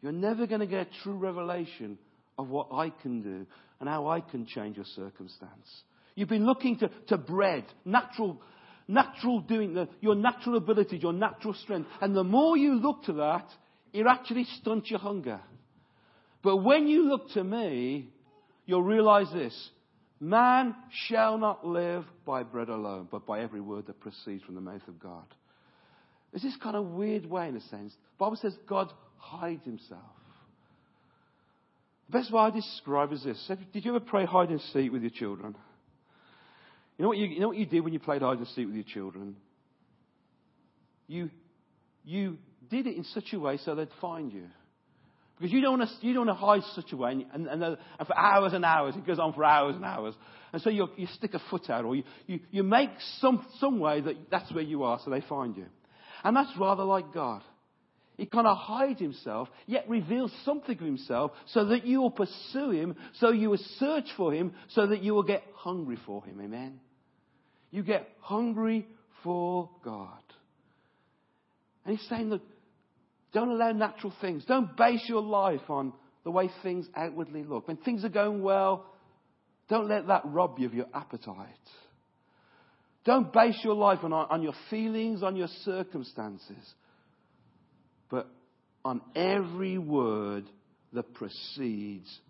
[0.02, 1.98] you're never going to get a true revelation
[2.38, 3.46] of what I can do
[3.80, 5.82] and how I can change your circumstance.
[6.14, 8.40] You've been looking to, to bread, natural,
[8.88, 11.88] natural doing, the, your natural abilities, your natural strength.
[12.00, 13.46] And the more you look to that,
[13.92, 15.40] it actually stunts your hunger.
[16.42, 18.08] But when you look to me,
[18.64, 19.70] you'll realize this.
[20.18, 20.74] Man
[21.08, 24.86] shall not live by bread alone, but by every word that proceeds from the mouth
[24.88, 25.24] of God.
[26.32, 27.92] It's this kind of weird way, in a sense.
[27.92, 30.00] The Bible says God hides himself.
[32.08, 33.50] The best way I describe is this.
[33.72, 35.56] Did you ever play hide and seek with your children?
[36.98, 38.66] You know what you, you know what you did when you played hide and seek
[38.66, 39.36] with your children?
[41.08, 41.30] You,
[42.04, 42.38] you
[42.70, 44.44] did it in such a way so they'd find you.
[45.36, 47.62] Because you don't want to, you don't want to hide such a way, and, and,
[47.62, 50.14] and, for hours and hours, it goes on for hours and hours.
[50.52, 52.88] And so you, you stick a foot out, or you, you, you make
[53.18, 55.66] some, some way that that's where you are, so they find you.
[56.24, 57.42] And that's rather like God.
[58.16, 62.70] He kind of hides himself, yet reveals something of himself, so that you will pursue
[62.70, 66.40] him, so you will search for him, so that you will get hungry for him.
[66.40, 66.80] Amen?
[67.70, 68.86] You get hungry
[69.22, 70.22] for God.
[71.84, 72.42] And he's saying, look,
[73.32, 74.44] don't allow natural things.
[74.46, 75.92] Don't base your life on
[76.24, 77.68] the way things outwardly look.
[77.68, 78.86] When things are going well,
[79.68, 81.36] don't let that rob you of your appetite.
[83.04, 86.74] Don't base your life on, on your feelings, on your circumstances,
[88.10, 88.28] but
[88.84, 90.44] on every word
[90.92, 92.20] that proceeds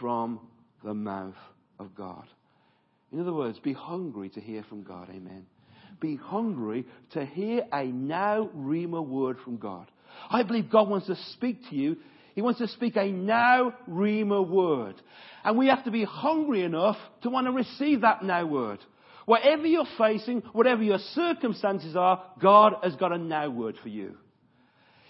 [0.00, 0.40] from
[0.84, 1.34] the mouth
[1.78, 2.24] of God.
[3.12, 5.08] In other words, be hungry to hear from God.
[5.08, 5.46] Amen.
[6.00, 9.90] Be hungry to hear a now Rhema word from God.
[10.28, 11.96] I believe God wants to speak to you.
[12.34, 14.96] He wants to speak a now Rhema word.
[15.44, 18.80] And we have to be hungry enough to want to receive that now word.
[19.26, 24.16] Whatever you're facing, whatever your circumstances are, God has got a now word for you.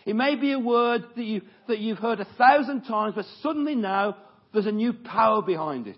[0.06, 3.74] It may be a word that, you, that you've heard a thousand times, but suddenly
[3.74, 4.16] now
[4.52, 5.96] there's a new power behind it.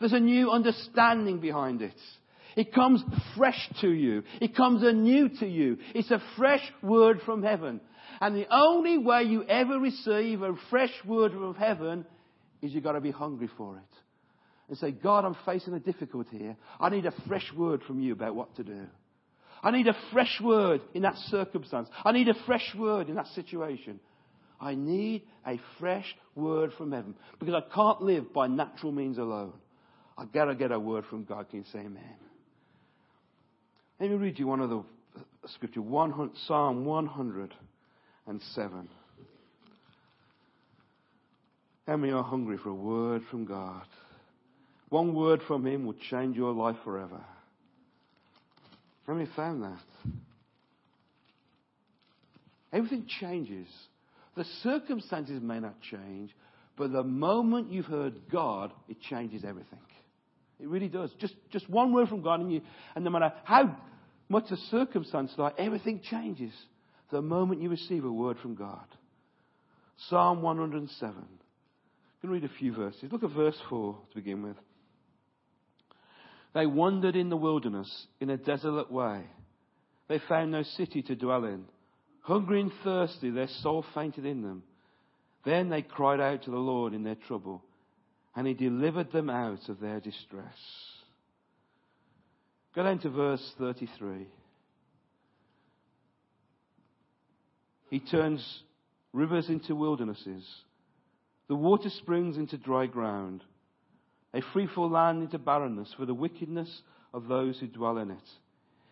[0.00, 1.94] There's a new understanding behind it.
[2.56, 3.02] It comes
[3.36, 4.24] fresh to you.
[4.40, 5.78] It comes anew to you.
[5.94, 7.80] It's a fresh word from heaven.
[8.20, 12.04] And the only way you ever receive a fresh word from heaven
[12.60, 13.82] is you've got to be hungry for it.
[14.68, 16.56] And say, God, I'm facing a difficulty here.
[16.78, 18.86] I need a fresh word from you about what to do.
[19.62, 21.88] I need a fresh word in that circumstance.
[22.04, 24.00] I need a fresh word in that situation.
[24.60, 29.52] I need a fresh word from heaven because I can't live by natural means alone.
[30.18, 31.48] I've got to get a word from God.
[31.48, 32.16] Can you say amen?
[34.00, 34.82] Let me read you one of the uh,
[35.54, 35.80] scripture,
[36.46, 37.54] Psalm 100
[38.26, 38.88] and 7.
[41.86, 43.86] How many are hungry for a word from God?
[44.88, 47.20] One word from Him will change your life forever.
[49.06, 49.78] How many found that?
[52.72, 53.68] Everything changes.
[54.36, 56.30] The circumstances may not change,
[56.76, 59.78] But the moment you've heard God, it changes everything.
[60.58, 61.10] It really does.
[61.20, 62.62] Just, just one word from God, and, you,
[62.94, 63.76] and no matter how
[64.28, 66.52] much the circumstance like, everything changes
[67.10, 68.86] the moment you receive a word from God.
[70.08, 71.14] Psalm 107.
[71.14, 73.10] I'm going to read a few verses.
[73.10, 74.56] Look at verse 4 to begin with.
[76.54, 79.24] They wandered in the wilderness in a desolate way.
[80.08, 81.64] They found no city to dwell in.
[82.22, 84.62] Hungry and thirsty, their soul fainted in them.
[85.44, 87.62] Then they cried out to the Lord in their trouble,
[88.36, 90.56] and He delivered them out of their distress.
[92.74, 94.26] Go down to verse 33.
[97.90, 98.62] He turns
[99.12, 100.44] rivers into wildernesses,
[101.48, 103.42] the water springs into dry ground,
[104.34, 108.28] a fruitful land into barrenness for the wickedness of those who dwell in it.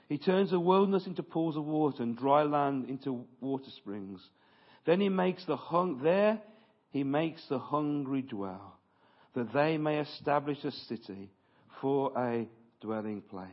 [0.08, 4.20] He turns a wilderness into pools of water and dry land into water springs.
[4.84, 6.40] Then he makes the hung- there
[6.90, 8.76] he makes the hungry dwell,
[9.34, 11.30] that they may establish a city
[11.80, 12.48] for a
[12.80, 13.48] dwelling place.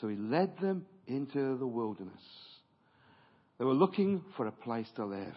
[0.00, 2.22] So he led them into the wilderness.
[3.58, 5.36] They were looking for a place to live.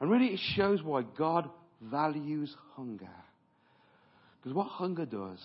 [0.00, 1.48] And really it shows why God
[1.80, 3.08] values hunger.
[4.46, 5.40] Because what hunger does,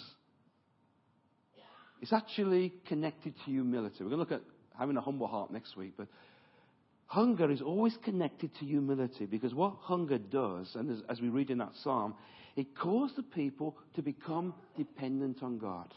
[2.03, 3.95] it's actually connected to humility.
[4.03, 4.43] We're going to look at
[4.77, 6.07] having a humble heart next week, but
[7.07, 11.49] Hunger is always connected to humility because what hunger does, and as, as we read
[11.49, 12.13] in that psalm,
[12.55, 15.91] it calls the people to become dependent on God.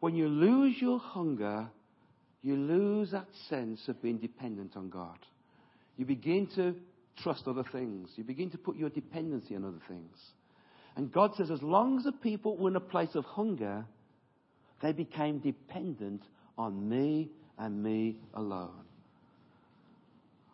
[0.00, 1.66] When you lose your hunger,
[2.42, 5.18] you lose that sense of being dependent on God.
[5.96, 6.76] You begin to
[7.20, 8.10] trust other things.
[8.16, 10.16] You begin to put your dependency on other things.
[11.00, 13.86] And God says, as long as the people were in a place of hunger,
[14.82, 16.22] they became dependent
[16.58, 18.84] on me and me alone.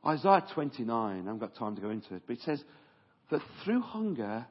[0.06, 2.62] Isaiah 29, I haven't got time to go into it, but it says
[3.32, 4.46] that through hunger,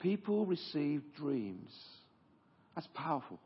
[0.00, 1.74] people receive dreams.
[2.74, 3.38] That's powerful.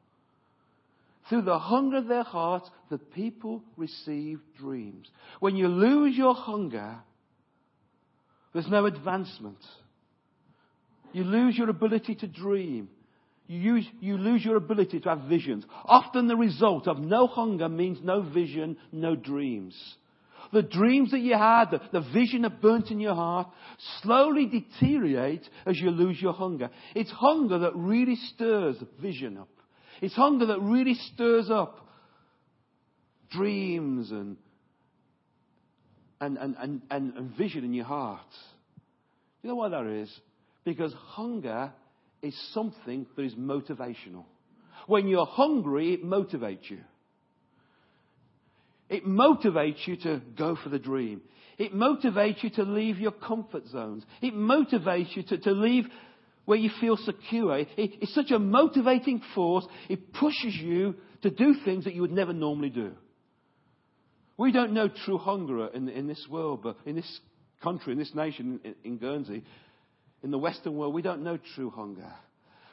[1.29, 5.09] Through the hunger of their hearts, the people receive dreams.
[5.41, 6.99] When you lose your hunger,
[8.53, 9.59] there's no advancement.
[11.13, 12.89] You lose your ability to dream.
[13.47, 15.65] You, use, you lose your ability to have visions.
[15.85, 19.77] Often the result of no hunger means no vision, no dreams.
[20.53, 23.49] The dreams that you had, the, the vision that burnt in your heart,
[24.03, 26.71] slowly deteriorate as you lose your hunger.
[26.95, 29.49] It's hunger that really stirs vision up.
[30.01, 31.79] It's hunger that really stirs up
[33.31, 34.37] dreams and,
[36.21, 38.21] and, and, and, and, vision in your heart.
[39.43, 40.11] You know why that is?
[40.65, 41.73] Because hunger
[42.23, 44.25] is something that is motivational.
[44.87, 46.81] When you're hungry, it motivates you.
[48.89, 51.23] It motivates you to go for the dream.
[51.59, 54.05] It motivates you to leave your comfort zones.
[54.21, 55.87] It motivates you to, to leave
[56.45, 57.59] where you feel secure.
[57.59, 59.67] It, it's such a motivating force.
[59.89, 62.93] It pushes you to do things that you would never normally do.
[64.37, 67.21] We don't know true hunger in, in this world, but in this
[67.63, 69.45] country, in this nation, in, in Guernsey,
[70.23, 72.13] in the Western world, we don't know true hunger.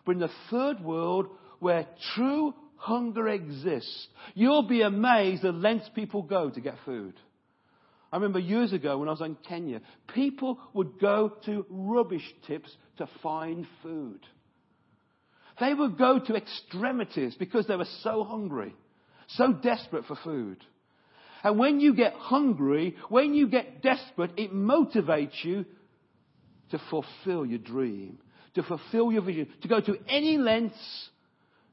[0.05, 1.27] But in the third world,
[1.59, 7.13] where true hunger exists, you'll be amazed the lengths people go to get food.
[8.11, 9.81] I remember years ago when I was in Kenya,
[10.13, 14.19] people would go to rubbish tips to find food.
[15.59, 18.73] They would go to extremities because they were so hungry,
[19.27, 20.57] so desperate for food.
[21.43, 25.65] And when you get hungry, when you get desperate, it motivates you
[26.71, 28.19] to fulfill your dream,
[28.55, 31.09] to fulfill your vision, to go to any lengths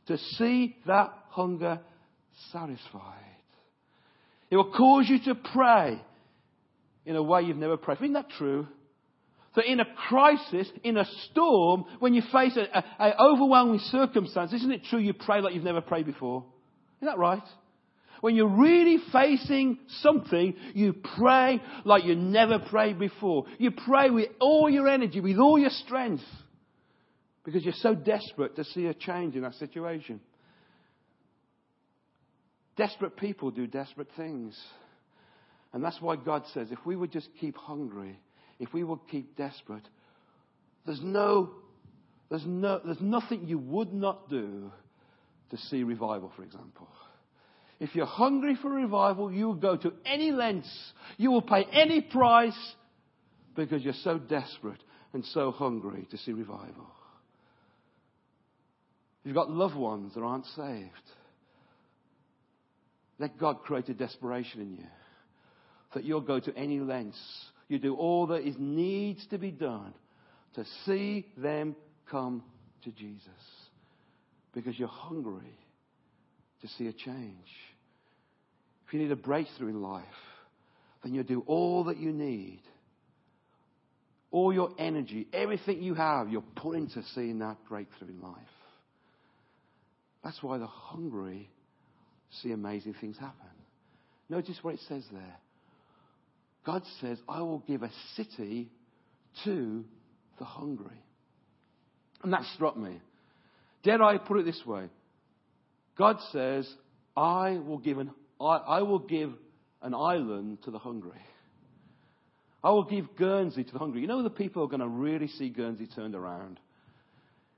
[0.06, 1.80] to see that hunger
[2.52, 3.14] satisfied.
[4.50, 6.00] It will cause you to pray
[7.04, 7.98] in a way you've never prayed.
[8.00, 8.66] Isn't that true?
[9.56, 14.82] That in a crisis, in a storm, when you face an overwhelming circumstance, isn't it
[14.84, 16.44] true you pray like you've never prayed before?
[17.00, 17.42] Isn't that right?
[18.26, 23.44] When you're really facing something, you pray like you never prayed before.
[23.56, 26.24] You pray with all your energy, with all your strength
[27.44, 30.18] because you're so desperate to see a change in that situation.
[32.76, 34.60] Desperate people do desperate things.
[35.72, 38.18] And that's why God says if we would just keep hungry,
[38.58, 39.88] if we would keep desperate,
[40.84, 41.50] there's no,
[42.28, 44.72] there's no, there's nothing you would not do
[45.50, 46.88] to see revival, for example.
[47.78, 50.92] If you're hungry for revival, you will go to any lengths.
[51.18, 52.74] You will pay any price
[53.54, 56.86] because you're so desperate and so hungry to see revival.
[59.24, 60.90] You've got loved ones that aren't saved.
[63.18, 64.86] Let God create a desperation in you
[65.94, 67.18] that you'll go to any lengths.
[67.68, 69.94] You do all that is needs to be done
[70.54, 71.74] to see them
[72.10, 72.42] come
[72.84, 73.22] to Jesus.
[74.54, 75.58] Because you're hungry
[76.66, 77.48] to see a change.
[78.86, 80.04] If you need a breakthrough in life,
[81.02, 82.60] then you do all that you need.
[84.30, 88.36] All your energy, everything you have, you're put into seeing that breakthrough in life.
[90.22, 91.48] That's why the hungry
[92.42, 93.46] see amazing things happen.
[94.28, 95.36] Notice what it says there.
[96.64, 98.68] God says, I will give a city
[99.44, 99.84] to
[100.38, 101.00] the hungry.
[102.22, 103.00] And that struck me.
[103.84, 104.88] Dare I put it this way?
[105.98, 106.68] God says,
[107.16, 109.32] I will give an, I, I will give
[109.82, 111.20] an island to the hungry.
[112.62, 114.00] I will give Guernsey to the hungry.
[114.00, 116.58] You know the people are going to really see Guernsey turned around?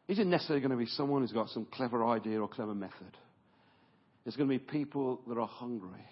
[0.07, 3.17] Isn't necessarily going to be someone who's got some clever idea or clever method.
[4.25, 6.05] It's going to be people that are hungry.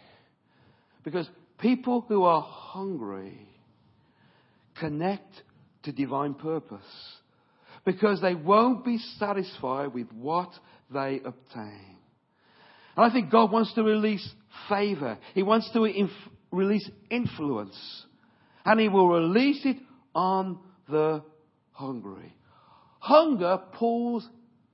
[1.05, 3.39] Because people who are hungry
[4.81, 5.31] connect
[5.85, 6.81] to divine purpose.
[7.85, 10.51] Because they won't be satisfied with what
[10.93, 11.96] they obtain.
[12.97, 14.27] And I think God wants to release
[14.69, 15.19] favor.
[15.35, 16.11] He wants to inf-
[16.51, 17.77] release influence.
[18.65, 19.77] And He will release it
[20.15, 21.23] on the
[21.73, 22.35] hungry.
[22.99, 24.27] Hunger pulls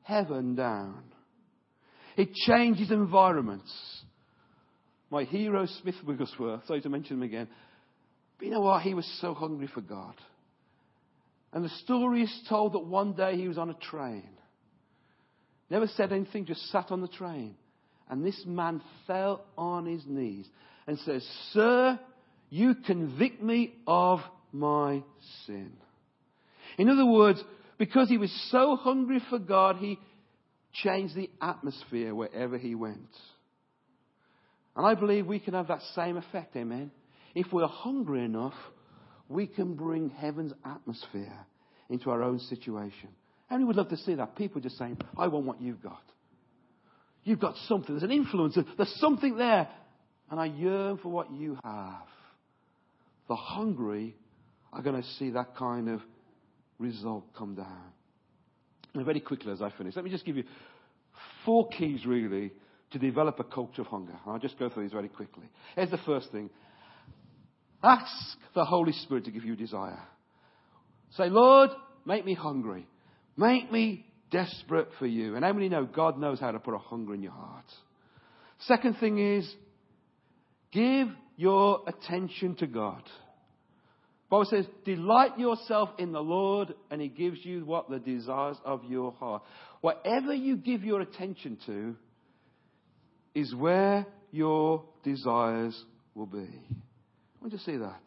[0.03, 1.03] heaven down.
[2.17, 3.73] It changes environments.
[5.11, 7.49] My hero, Smith Wigglesworth, sorry to mention him again,
[8.39, 8.83] but you know what?
[8.83, 10.15] He was so hungry for God.
[11.53, 14.29] And the story is told that one day he was on a train.
[15.69, 17.57] Never said anything, just sat on the train.
[18.13, 20.47] And this man fell on his knees
[20.87, 21.99] and says, Sir,
[22.51, 24.21] you convict me of
[24.53, 25.03] my
[25.47, 25.73] sin.
[26.77, 27.43] In other words,
[27.79, 29.99] because he was so hungry for God, he
[30.75, 32.99] changed the atmosphere wherever he went.
[34.77, 36.91] And I believe we can have that same effect, amen.
[37.35, 38.53] If we're hungry enough,
[39.31, 41.47] we can bring heaven's atmosphere
[41.89, 43.09] into our own situation.
[43.47, 44.37] How many would love to see that?
[44.37, 46.03] People just saying, I want what you've got.
[47.25, 47.95] You've got something.
[47.95, 48.57] There's an influence.
[48.77, 49.69] There's something there.
[50.31, 52.07] And I yearn for what you have.
[53.29, 54.17] The hungry
[54.73, 56.01] are going to see that kind of
[56.79, 57.93] result come down.
[58.95, 60.45] And very quickly as I finish, let me just give you
[61.45, 62.53] four keys really
[62.91, 64.15] to develop a culture of hunger.
[64.27, 65.45] I'll just go through these very quickly.
[65.75, 66.51] Here's the first thing.
[67.83, 70.03] Ask the Holy Spirit to give you desire.
[71.17, 71.71] Say, Lord,
[72.05, 72.87] make me hungry.
[73.37, 75.37] Make me desperate for you.
[75.37, 77.67] And how many know God knows how to put a hunger in your heart?
[78.67, 79.49] Second thing is,
[80.73, 83.03] give your attention to God.
[84.31, 88.83] Bible says, delight yourself in the Lord, and He gives you what the desires of
[88.85, 89.43] your heart.
[89.83, 91.95] Whatever you give your attention to
[93.35, 95.79] is where your desires
[96.15, 96.39] will be.
[96.39, 98.01] I want you to see that.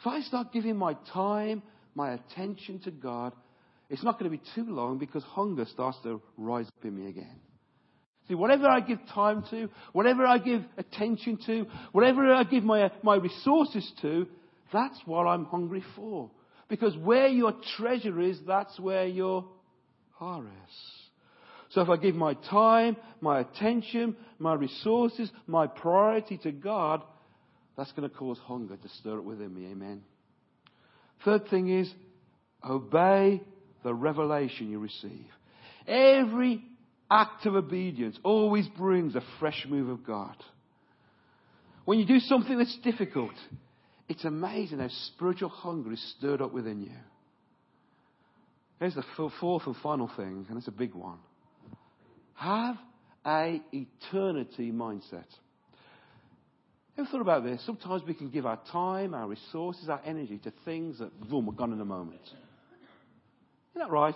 [0.00, 1.62] If I start giving my time,
[1.94, 3.32] my attention to God,
[3.90, 7.10] it's not going to be too long because hunger starts to rise up in me
[7.10, 7.40] again.
[8.28, 12.92] See, whatever I give time to, whatever I give attention to, whatever I give my,
[13.02, 14.28] my resources to,
[14.72, 16.30] that's what I'm hungry for.
[16.68, 19.46] Because where your treasure is, that's where your
[20.12, 20.76] heart is.
[21.70, 27.02] So if I give my time, my attention, my resources, my priority to God,
[27.76, 29.66] that's going to cause hunger to stir up within me.
[29.72, 30.02] Amen.
[31.24, 31.92] Third thing is,
[32.68, 33.40] obey
[33.82, 35.26] the revelation you receive.
[35.86, 36.62] Every
[37.10, 40.36] act of obedience always brings a fresh move of God.
[41.84, 43.34] When you do something that's difficult,
[44.08, 46.96] it's amazing how spiritual hunger is stirred up within you.
[48.78, 49.04] Here's the
[49.40, 51.18] fourth and final thing, and it's a big one.
[52.34, 52.76] Have
[53.26, 55.26] a eternity mindset.
[56.96, 57.64] Ever thought about this?
[57.66, 61.52] Sometimes we can give our time, our resources, our energy to things that, boom, are
[61.52, 62.22] gone in a moment.
[63.80, 64.14] Isn't that right?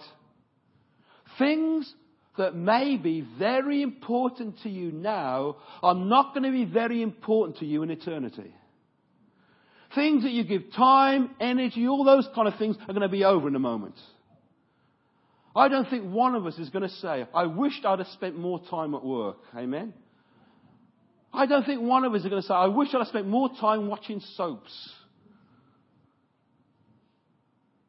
[1.38, 1.90] Things
[2.36, 7.58] that may be very important to you now are not going to be very important
[7.60, 8.52] to you in eternity.
[9.94, 13.24] Things that you give time, energy, all those kind of things are going to be
[13.24, 13.94] over in a moment.
[15.56, 18.36] I don't think one of us is going to say, I wished I'd have spent
[18.36, 19.38] more time at work.
[19.56, 19.94] Amen?
[21.32, 23.28] I don't think one of us is going to say, I wish I'd have spent
[23.28, 24.90] more time watching soaps.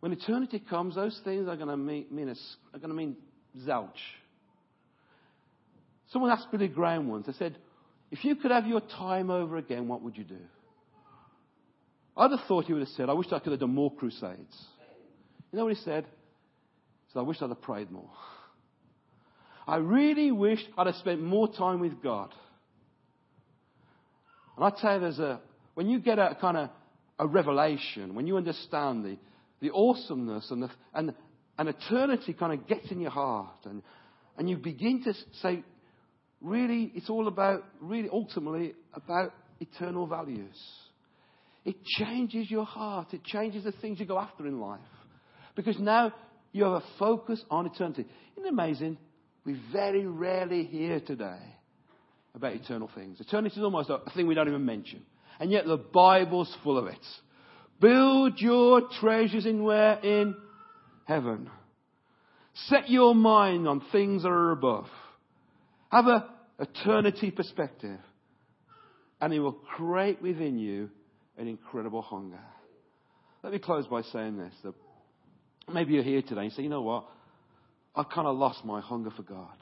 [0.06, 3.16] When eternity comes, those things are going to mean, mean are going to mean
[3.66, 3.90] zilch.
[6.12, 7.58] Someone asked Billy Graham once, they said,
[8.12, 10.38] if you could have your time over again, what would you do?
[12.16, 14.56] I'd have thought he would have said, I wish I could have done more crusades.
[15.52, 16.04] You know what he said?
[16.04, 18.12] He said, I wish I'd have prayed more.
[19.68, 22.32] I really wish I'd have spent more time with God.
[24.56, 25.40] And I tell you, there's a,
[25.74, 26.70] when you get a kind of
[27.18, 29.18] a revelation, when you understand the,
[29.62, 31.14] the awesomeness and, the, and,
[31.58, 33.82] and eternity kind of gets in your heart, and,
[34.38, 35.64] and you begin to say,
[36.42, 40.56] really, it's all about, really, ultimately, about eternal values.
[41.64, 43.14] It changes your heart.
[43.14, 44.80] It changes the things you go after in life.
[45.56, 46.14] Because now
[46.52, 48.06] you have a focus on eternity.
[48.38, 48.98] Isn't it amazing?
[49.46, 51.40] We very rarely hear today
[52.36, 53.20] about eternal things.
[53.20, 55.02] Eternity is almost a thing we don't even mention.
[55.40, 57.00] And yet the Bible's full of it.
[57.80, 60.00] Build your treasures in where?
[60.00, 60.36] In
[61.06, 61.50] heaven.
[62.68, 64.88] Set your mind on things that are above.
[65.92, 68.00] Have a eternity perspective.
[69.20, 70.90] And it will create within you
[71.38, 72.40] an incredible hunger.
[73.44, 74.54] Let me close by saying this.
[74.64, 74.74] That
[75.72, 77.06] maybe you're here today and say, you know what?
[77.96, 79.58] I've kind of lost my hunger for God.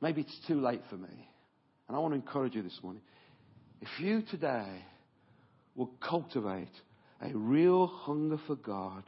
[0.00, 1.28] Maybe it's too late for me.
[1.88, 3.02] And I want to encourage you this morning.
[3.80, 4.82] If you today
[5.74, 6.72] will cultivate
[7.20, 9.04] a real hunger for God,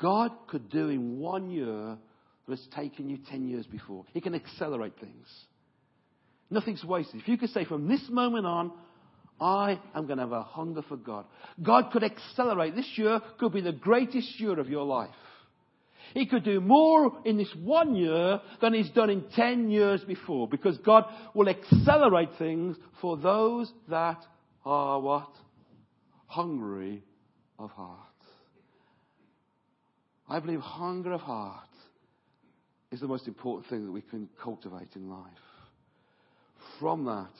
[0.00, 1.98] God could do in one year
[2.46, 4.04] what has taken you 10 years before.
[4.12, 5.26] He can accelerate things.
[6.50, 7.20] Nothing's wasted.
[7.20, 8.72] If you could say from this moment on,
[9.40, 11.26] I am going to have a hunger for God.
[11.62, 12.74] God could accelerate.
[12.74, 15.10] This year could be the greatest year of your life.
[16.14, 20.48] He could do more in this one year than he's done in 10 years before
[20.48, 21.04] because God
[21.34, 24.18] will accelerate things for those that
[24.64, 25.28] are what?
[26.28, 27.02] Hungry
[27.58, 27.98] of heart.
[30.28, 31.64] I believe hunger of heart
[32.92, 35.22] is the most important thing that we can cultivate in life.
[36.78, 37.32] From that,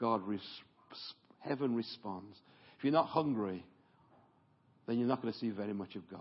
[0.00, 0.22] God,
[1.40, 2.36] heaven responds.
[2.78, 3.64] If you're not hungry,
[4.86, 6.20] then you're not going to see very much of God.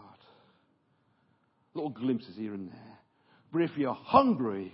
[1.74, 3.00] Little glimpses here and there.
[3.52, 4.74] But if you're hungry,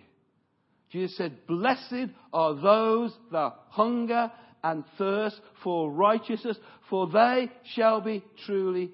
[0.91, 4.31] Jesus said, Blessed are those that hunger
[4.63, 6.57] and thirst for righteousness,
[6.89, 8.91] for they shall be truly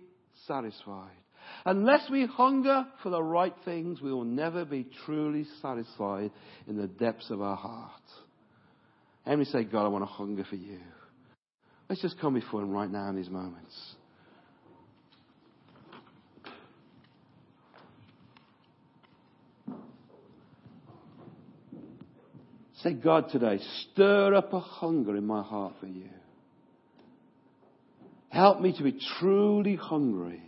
[0.48, 1.12] satisfied.
[1.66, 6.32] Unless we hunger for the right things, we will never be truly satisfied
[6.68, 7.92] in the depths of our heart.
[9.26, 10.80] And we say, God, I want to hunger for you.
[11.90, 13.96] Let's just come before Him right now in these moments.
[22.86, 26.08] Say, God, today, stir up a hunger in my heart for you.
[28.30, 30.44] Help me to be truly hungry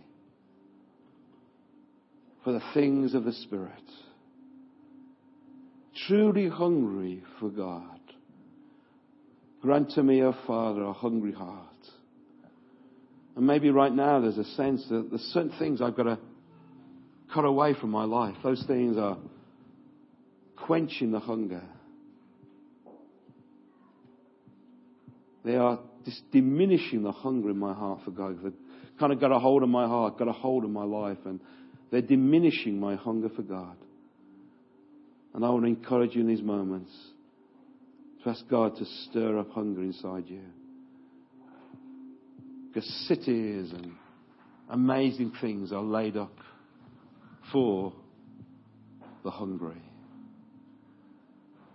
[2.44, 3.72] for the things of the Spirit.
[6.06, 7.98] Truly hungry for God.
[9.60, 11.64] Grant to me, O oh Father, a hungry heart.
[13.34, 16.20] And maybe right now there's a sense that there's certain things I've got to
[17.34, 18.36] cut away from my life.
[18.44, 19.18] Those things are
[20.56, 21.64] quenching the hunger.
[25.48, 28.36] They are just diminishing the hunger in my heart for God.
[28.44, 28.52] They've
[29.00, 31.40] kind of got a hold of my heart, got a hold of my life, and
[31.90, 33.78] they're diminishing my hunger for God.
[35.32, 36.90] And I want to encourage you in these moments
[38.22, 40.42] to ask God to stir up hunger inside you.
[42.68, 43.92] Because cities and
[44.68, 46.36] amazing things are laid up
[47.52, 47.94] for
[49.24, 49.80] the hungry.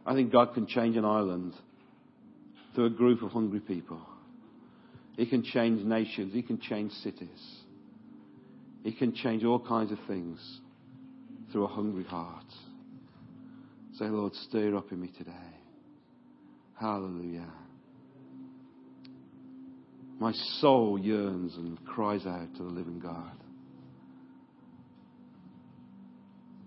[0.05, 1.53] I think God can change an island
[2.73, 4.01] through a group of hungry people.
[5.15, 6.33] He can change nations.
[6.33, 7.57] He can change cities.
[8.83, 10.39] He can change all kinds of things
[11.51, 12.45] through a hungry heart.
[13.97, 15.31] Say, Lord, stir up in me today.
[16.79, 17.51] Hallelujah.
[20.19, 23.31] My soul yearns and cries out to the living God.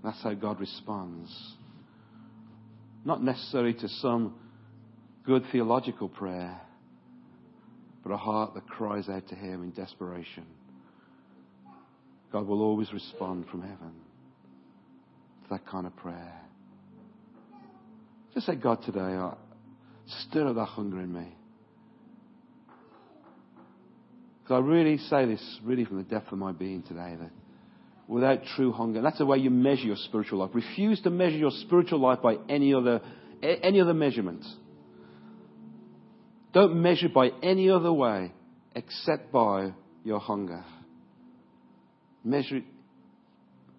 [0.05, 1.35] That's how God responds.
[3.05, 4.35] Not necessarily to some
[5.27, 6.61] good theological prayer,
[8.05, 10.47] but a heart that cries out to Him in desperation.
[12.33, 13.93] God will always respond from heaven
[15.43, 16.41] to that kind of prayer.
[18.35, 19.33] Just say, God, today, uh,
[20.29, 21.35] stir up that hunger in me.
[24.43, 27.31] Because I really say this really from the depth of my being today that
[28.07, 30.51] without true hunger, that's the way you measure your spiritual life.
[30.55, 33.01] Refuse to measure your spiritual life by any other,
[33.43, 34.45] any other measurement.
[36.57, 38.33] Don't measure by any other way
[38.75, 40.65] except by your hunger.
[42.25, 42.65] Measure it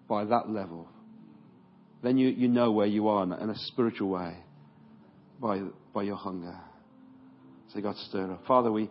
[0.06, 0.86] by that level.
[2.04, 4.36] Then you, you know where you are in a, spiritual way
[5.40, 5.62] by,
[5.92, 6.56] by your hunger.
[7.74, 8.46] So God, stir up.
[8.46, 8.88] Father, we,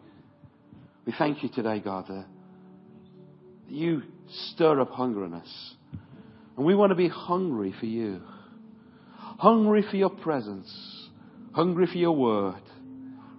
[1.05, 2.25] we thank you today, God, that
[3.69, 4.01] you
[4.51, 5.75] stir up hunger in us.
[6.57, 8.21] And we want to be hungry for you.
[9.15, 11.07] Hungry for your presence.
[11.53, 12.66] Hungry for your word.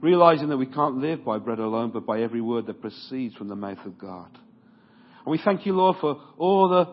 [0.00, 3.48] Realizing that we can't live by bread alone, but by every word that proceeds from
[3.48, 4.30] the mouth of God.
[5.24, 6.86] And we thank you, Lord, for all the,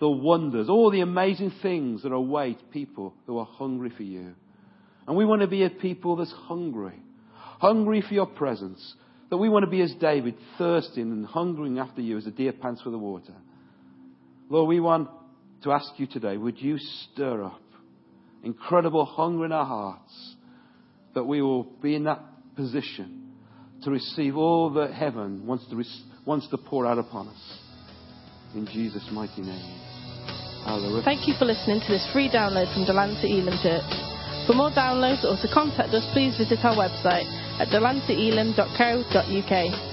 [0.00, 4.34] the wonders, all the amazing things that await people who are hungry for you.
[5.06, 7.00] And we want to be a people that's hungry,
[7.36, 8.94] hungry for your presence.
[9.30, 12.52] That we want to be as David, thirsting and hungering after you as a deer
[12.52, 13.34] pants for the water.
[14.48, 15.10] Lord, we want
[15.64, 17.60] to ask you today, would you stir up
[18.42, 20.36] incredible hunger in our hearts
[21.18, 22.20] that we will be in that
[22.54, 23.34] position
[23.82, 25.82] to receive all that heaven wants to,
[26.24, 27.58] wants to pour out upon us.
[28.54, 29.80] In Jesus' mighty name.
[30.64, 31.02] Hallelujah.
[31.02, 33.82] Thank you for listening to this free download from Delancey Elim Church.
[34.46, 37.26] For more downloads or to contact us, please visit our website
[37.58, 39.87] at delanceyelim.co.uk.